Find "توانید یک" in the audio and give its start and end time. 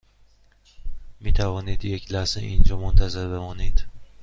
1.33-2.11